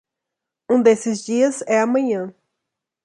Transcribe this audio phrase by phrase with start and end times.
[0.67, 2.33] Um desses dias é amanhã.